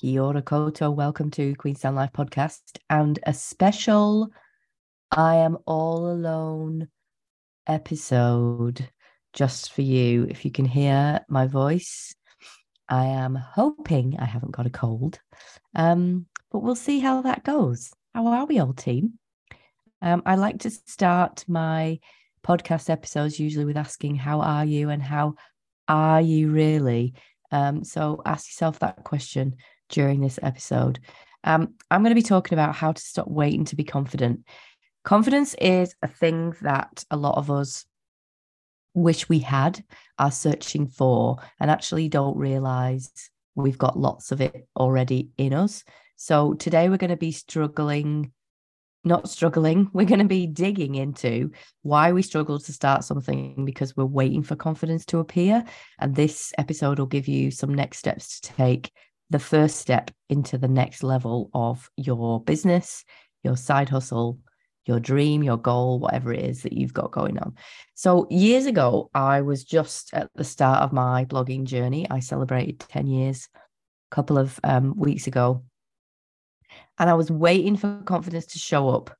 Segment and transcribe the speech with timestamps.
[0.00, 0.92] Kia ora koto.
[0.92, 4.28] Welcome to Queenstown Life podcast and a special
[5.10, 6.86] I am all alone
[7.66, 8.88] episode
[9.32, 10.28] just for you.
[10.30, 12.14] If you can hear my voice,
[12.88, 15.18] I am hoping I haven't got a cold,
[15.74, 17.90] um, but we'll see how that goes.
[18.14, 19.18] How are we, old team?
[20.00, 21.98] Um, I like to start my
[22.46, 24.90] podcast episodes usually with asking, How are you?
[24.90, 25.34] and How
[25.88, 27.14] are you really?
[27.50, 29.56] Um, so ask yourself that question
[29.88, 31.00] during this episode.
[31.44, 34.44] Um, I'm going to be talking about how to stop waiting to be confident.
[35.04, 37.86] Confidence is a thing that a lot of us
[38.94, 39.82] wish we had,
[40.18, 43.10] are searching for, and actually don't realize
[43.54, 45.84] we've got lots of it already in us.
[46.16, 48.32] So today we're going to be struggling,
[49.04, 51.52] not struggling, we're going to be digging into
[51.82, 55.64] why we struggle to start something because we're waiting for confidence to appear.
[55.98, 58.92] And this episode will give you some next steps to take
[59.30, 63.04] the first step into the next level of your business,
[63.44, 64.38] your side hustle,
[64.86, 67.54] your dream, your goal, whatever it is that you've got going on.
[67.94, 72.06] So, years ago, I was just at the start of my blogging journey.
[72.10, 75.62] I celebrated 10 years a couple of um, weeks ago.
[76.98, 79.14] And I was waiting for confidence to show up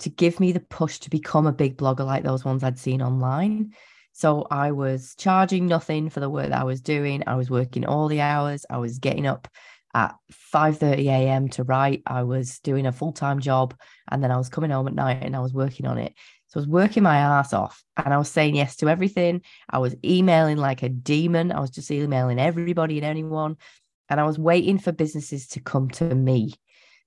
[0.00, 3.02] to give me the push to become a big blogger like those ones I'd seen
[3.02, 3.74] online.
[4.12, 7.22] So I was charging nothing for the work that I was doing.
[7.26, 8.66] I was working all the hours.
[8.68, 9.48] I was getting up
[9.94, 10.14] at
[10.52, 11.48] 5:30 a.m.
[11.50, 12.02] to write.
[12.06, 13.74] I was doing a full-time job
[14.10, 16.14] and then I was coming home at night and I was working on it.
[16.48, 19.42] So I was working my ass off and I was saying yes to everything.
[19.68, 21.52] I was emailing like a demon.
[21.52, 23.56] I was just emailing everybody and anyone.
[24.08, 26.54] And I was waiting for businesses to come to me.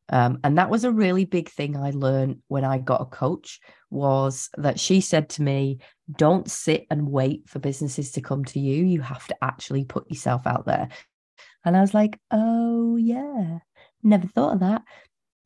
[0.09, 3.59] Um, and that was a really big thing I learned when I got a coach
[3.90, 5.80] was that she said to me,
[6.18, 8.84] don't sit and wait for businesses to come to you.
[8.84, 10.90] You have to actually put yourself out there.
[11.66, 13.59] And I was like, oh, yeah,
[14.02, 14.84] never thought of that.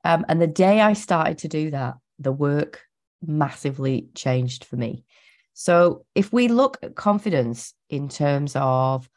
[0.04, 2.82] Um, and the day I started to do that, the work
[3.22, 5.04] massively changed for me.
[5.54, 9.10] So if we look at confidence in terms of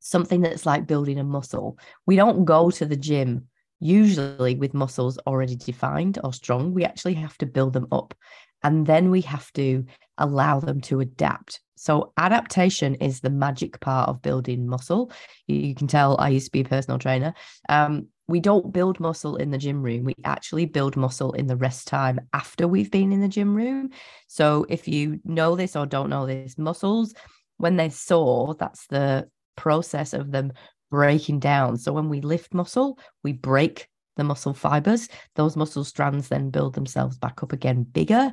[0.00, 3.46] something that's like building a muscle, we don't go to the gym
[3.80, 6.72] usually with muscles already defined or strong.
[6.72, 8.14] We actually have to build them up
[8.62, 9.84] and then we have to
[10.18, 11.60] allow them to adapt.
[11.76, 15.10] So, adaptation is the magic part of building muscle.
[15.46, 17.32] You can tell I used to be a personal trainer.
[17.70, 20.04] Um, we don't build muscle in the gym room.
[20.04, 23.90] We actually build muscle in the rest time after we've been in the gym room.
[24.28, 27.14] So, if you know this or don't know this, muscles,
[27.56, 30.52] when they're sore, that's the process of them
[30.90, 31.76] breaking down.
[31.76, 35.08] So when we lift muscle, we break the muscle fibers.
[35.36, 38.32] Those muscle strands then build themselves back up again bigger.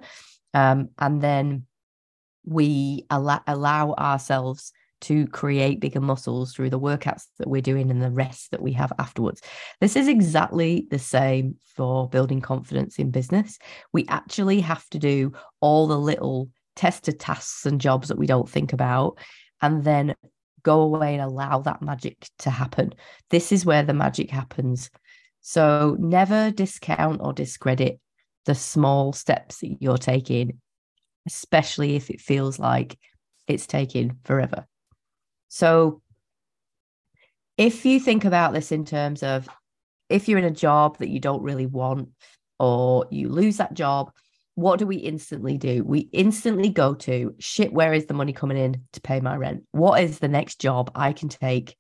[0.54, 1.66] Um, and then
[2.46, 8.02] we allow, allow ourselves to create bigger muscles through the workouts that we're doing and
[8.02, 9.42] the rest that we have afterwards.
[9.80, 13.60] This is exactly the same for building confidence in business.
[13.94, 18.50] We actually have to do all the little tester tasks and jobs that we don't
[18.50, 19.20] think about
[19.62, 20.16] and then
[20.68, 22.94] go away and allow that magic to happen.
[23.30, 24.90] This is where the magic happens.
[25.40, 28.02] So never discount or discredit
[28.46, 30.60] the small steps that you're taking,
[31.26, 33.00] especially if it feels like
[33.48, 34.68] it's taking forever.
[35.48, 36.02] So
[37.58, 39.48] if you think about this in terms of
[40.10, 42.10] if you're in a job that you don't really want
[42.60, 44.12] or you lose that job,
[44.58, 45.84] what do we instantly do?
[45.84, 49.62] We instantly go to shit, where is the money coming in to pay my rent?
[49.70, 51.78] What is the next job I can take?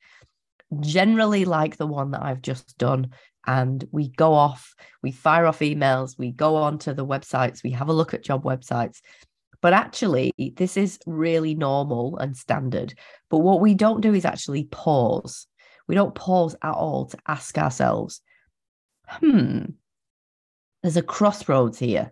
[0.79, 3.09] Generally, like the one that I've just done.
[3.47, 7.89] And we go off, we fire off emails, we go onto the websites, we have
[7.89, 8.99] a look at job websites.
[9.59, 12.93] But actually, this is really normal and standard.
[13.31, 15.47] But what we don't do is actually pause.
[15.87, 18.21] We don't pause at all to ask ourselves,
[19.07, 19.61] hmm,
[20.83, 22.11] there's a crossroads here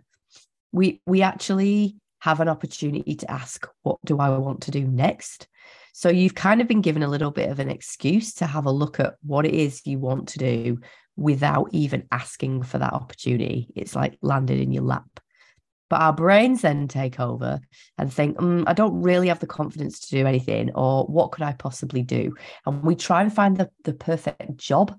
[0.72, 5.48] we we actually have an opportunity to ask what do i want to do next?
[5.92, 8.70] So you've kind of been given a little bit of an excuse to have a
[8.70, 10.78] look at what it is you want to do
[11.16, 13.68] without even asking for that opportunity.
[13.74, 15.08] It's like landed in your lap.
[15.88, 17.60] But our brains then take over
[17.96, 21.44] and think mm, i don't really have the confidence to do anything or what could
[21.44, 22.34] i possibly do?
[22.66, 24.94] And we try and find the, the perfect job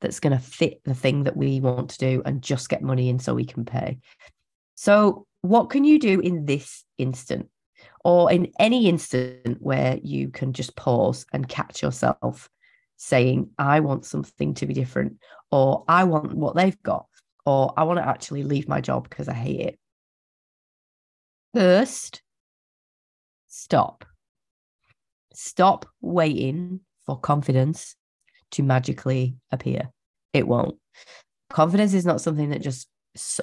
[0.00, 3.08] that's going to fit the thing that we want to do and just get money
[3.08, 3.98] in so we can pay
[4.80, 7.50] so, what can you do in this instant
[8.02, 12.48] or in any instant where you can just pause and catch yourself
[12.96, 15.18] saying, I want something to be different,
[15.50, 17.04] or I want what they've got,
[17.44, 19.78] or I want to actually leave my job because I hate it?
[21.52, 22.22] First,
[23.48, 24.06] stop.
[25.34, 27.96] Stop waiting for confidence
[28.52, 29.90] to magically appear.
[30.32, 30.78] It won't.
[31.50, 32.88] Confidence is not something that just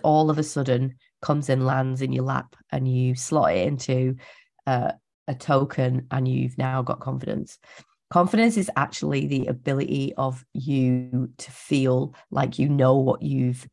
[0.04, 4.16] all of a sudden comes and lands in your lap and you slot it into
[4.66, 4.92] uh,
[5.28, 7.58] a token and you've now got confidence.
[8.10, 13.68] Confidence is actually the ability of you to feel like you know what you've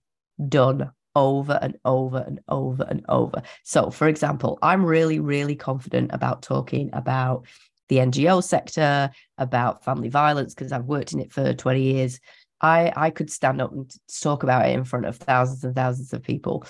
[0.49, 3.43] done over and over and over and over.
[3.63, 7.47] So, for example, I'm really, really confident about talking about
[7.89, 12.21] the NGO sector, about family violence, because I've worked in it for 20 years.
[12.61, 13.93] I, I could stand up and
[14.23, 16.65] talk about it in front of thousands and thousands of people.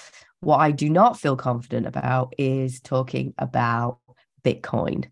[0.44, 3.98] What I do not feel confident about is talking about
[4.44, 5.10] Bitcoin.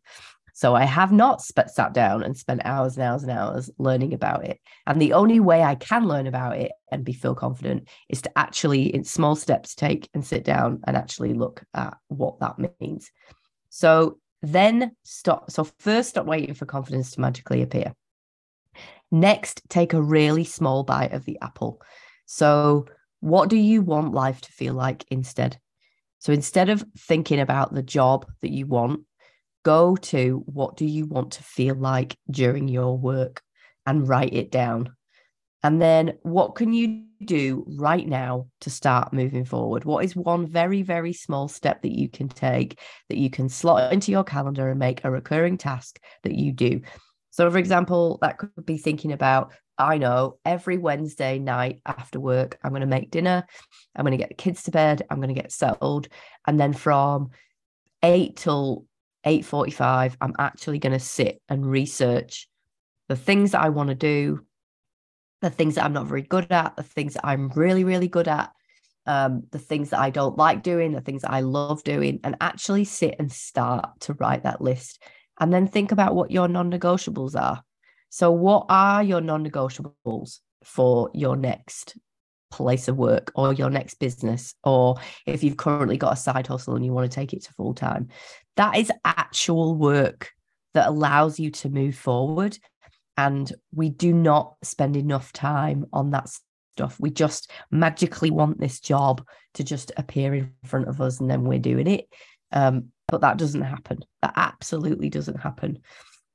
[0.53, 4.45] So I have not sat down and spent hours and hours and hours learning about
[4.45, 4.61] it.
[4.87, 8.39] And the only way I can learn about it and be feel confident is to
[8.39, 13.11] actually, in small steps, take and sit down and actually look at what that means.
[13.71, 15.51] So then stop.
[15.51, 17.95] So first, stop waiting for confidence to magically appear.
[19.11, 21.81] Next, take a really small bite of the apple.
[22.27, 22.87] So,
[23.23, 25.57] what do you want life to feel like instead?
[26.19, 29.03] So, instead of thinking about the job that you want,
[29.65, 33.41] go to what do you want to feel like during your work
[33.87, 34.97] and write it down.
[35.63, 39.85] And then what can you do right now to start moving forward?
[39.85, 43.93] What is one very, very small step that you can take that you can slot
[43.93, 46.81] into your calendar and make a recurring task that you do?
[47.33, 52.59] So, for example, that could be thinking about I know every Wednesday night after work,
[52.63, 53.45] I'm going to make dinner,
[53.97, 56.09] I'm going to get the kids to bed, I'm going to get settled.
[56.47, 57.31] And then from
[58.03, 58.87] eight till
[59.25, 62.49] 8.45 i'm actually going to sit and research
[63.09, 64.45] the things that i want to do
[65.41, 68.29] the things that i'm not very good at the things that i'm really really good
[68.29, 68.51] at
[69.05, 72.37] um, the things that i don't like doing the things that i love doing and
[72.41, 75.03] actually sit and start to write that list
[75.43, 77.63] and then think about what your non-negotiables are
[78.09, 81.97] so what are your non-negotiables for your next
[82.53, 84.97] place of work or your next business, or
[85.27, 87.75] if you've currently got a side hustle and you want to take it to full
[87.75, 88.09] time.
[88.57, 90.31] That is actual work
[90.75, 92.59] that allows you to move forward.
[93.17, 96.29] And we do not spend enough time on that
[96.75, 96.99] stuff.
[97.01, 101.45] We just magically want this job to just appear in front of us and then
[101.45, 102.09] we're doing it.
[102.53, 104.05] Um, but that doesn't happen.
[104.23, 105.81] That absolutely doesn't happen.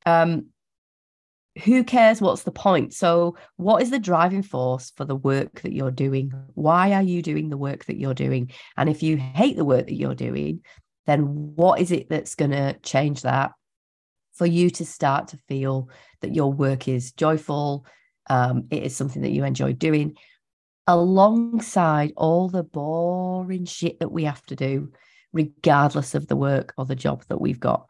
[0.05, 0.47] Um,
[1.63, 2.21] who cares?
[2.21, 2.93] What's the point?
[2.93, 6.31] So what is the driving force for the work that you're doing?
[6.53, 8.51] Why are you doing the work that you're doing?
[8.77, 10.61] And if you hate the work that you're doing
[11.07, 13.53] then what is it that's going to change that
[14.33, 15.89] for you to start to feel
[16.21, 17.85] that your work is joyful
[18.29, 20.15] um, it is something that you enjoy doing
[20.85, 24.91] alongside all the boring shit that we have to do
[25.37, 27.87] regardless of the work or the job that we've got.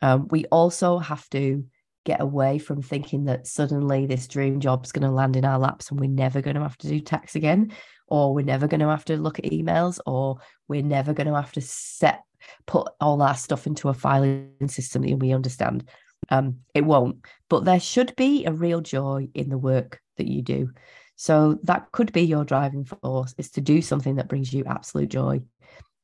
[0.00, 1.64] Um, we also have to
[2.06, 5.90] get away from thinking that suddenly this dream job's going to land in our laps
[5.90, 7.72] and we're never going to have to do tax again
[8.08, 10.38] or we're never going to have to look at emails or
[10.68, 12.22] we're never going to have to set
[12.66, 15.86] put all our stuff into a filing system that we understand.
[16.30, 17.18] Um, it won't
[17.50, 20.70] but there should be a real joy in the work that you do.
[21.16, 25.08] So that could be your driving force is to do something that brings you absolute
[25.08, 25.40] joy.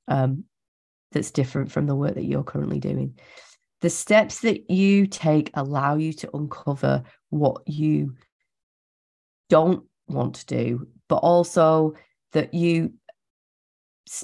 [0.09, 0.45] Um,
[1.13, 3.15] that's different from the work that you're currently doing
[3.83, 8.15] the steps that you take allow you to uncover what you
[9.51, 11.95] don't want to do, but also
[12.33, 12.95] that you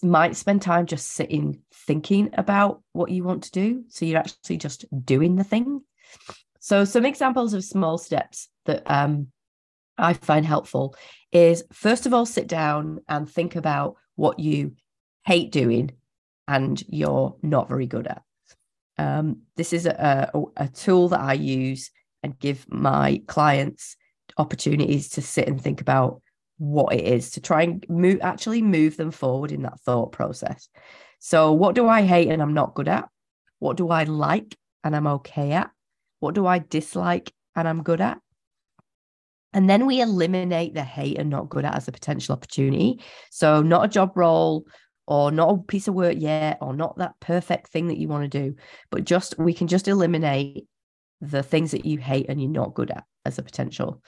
[0.03, 3.85] might spend time just sitting thinking about what you want to do.
[3.89, 5.83] So you're actually just doing the thing.
[6.61, 9.29] So, some examples of small steps that um,
[9.97, 10.95] I find helpful
[11.33, 14.75] is first of all, sit down and think about what you
[15.25, 15.91] hate doing
[16.49, 18.23] and you're not very good at.
[18.97, 21.91] Um, this is a, a, a tool that I use
[22.23, 23.97] and give my clients
[24.39, 26.21] opportunities to sit and think about
[26.57, 30.69] what it is to try and move actually move them forward in that thought process.
[31.21, 33.09] So what do I hate and I'm not good at?
[33.61, 35.71] What do I like and I'm okay at?
[36.19, 38.19] What do I dislike and I'm good at?
[39.53, 43.01] And then we eliminate the hate and not good at as a potential opportunity.
[43.31, 44.67] So, not a job role
[45.09, 48.31] or not a piece of work yet or not that perfect thing that you want
[48.31, 48.55] to do
[48.91, 50.67] but just we can just eliminate
[51.21, 54.03] the things that you hate and you're not good at as a potential.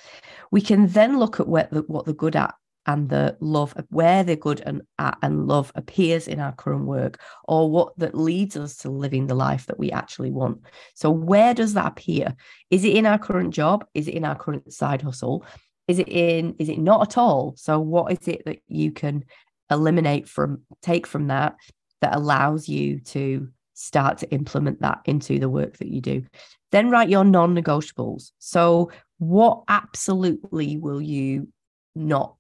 [0.51, 2.55] We can then look at what the, what the good at
[2.87, 7.21] and the love where the good and at and love appears in our current work
[7.47, 10.63] or what that leads us to living the life that we actually want.
[10.95, 12.35] So where does that appear?
[12.71, 13.85] Is it in our current job?
[13.93, 15.45] Is it in our current side hustle?
[15.89, 17.55] Is it in is it not at all?
[17.57, 19.25] So what is it that you can
[19.71, 21.57] eliminate from take from that
[22.01, 26.25] that allows you to start to implement that into the work that you do
[26.71, 28.33] Then write your non negotiables.
[28.39, 31.49] So, what absolutely will you
[31.95, 32.37] not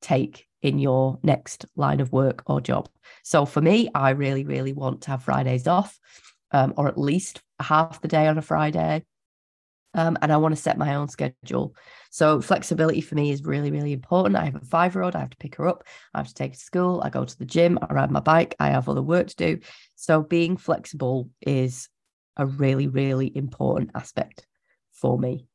[0.00, 2.88] take in your next line of work or job?
[3.22, 5.98] So, for me, I really, really want to have Fridays off,
[6.52, 9.04] um, or at least half the day on a Friday.
[9.94, 11.74] Um, and I want to set my own schedule.
[12.10, 14.36] So flexibility for me is really, really important.
[14.36, 16.34] I have a five year old, I have to pick her up, I have to
[16.34, 18.88] take her to school, I go to the gym, I ride my bike, I have
[18.88, 19.58] other work to do.
[19.94, 21.88] So being flexible is
[22.36, 24.46] a really, really important aspect
[24.92, 25.46] for me.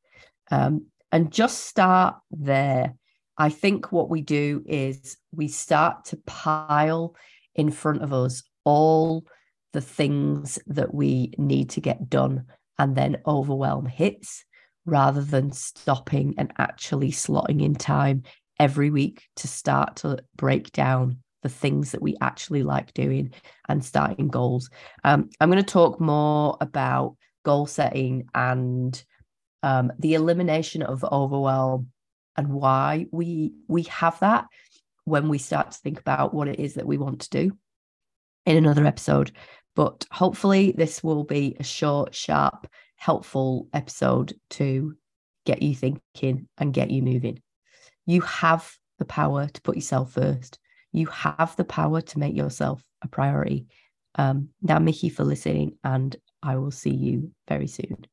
[0.52, 2.96] Um, and just start there.
[3.38, 7.16] I think what we do is we start to pile
[7.56, 9.26] in front of us all
[9.74, 12.46] the things that we need to get done
[12.80, 14.44] and then overwhelm hits
[14.86, 18.24] rather than stopping and actually slotting in time
[18.60, 23.32] every week to start to break down the things that we actually like doing
[23.70, 24.70] and starting goals.
[25.04, 29.02] Um, I'm going to talk more about goal setting and
[29.64, 31.92] um, the elimination of overwhelm
[32.36, 34.46] and why we we have that
[35.04, 37.58] when we start to think about what it is that we want to do
[38.46, 39.32] in another episode.
[39.80, 42.68] But hopefully, this will be a short, sharp,
[42.98, 44.98] helpful episode to
[45.46, 47.42] get you thinking and get you moving.
[48.06, 50.60] You have the power to put yourself first.
[50.92, 53.68] You have the power to make yourself a priority.
[54.16, 58.06] Um, now, Mickey, for listening, and I will see you very soon.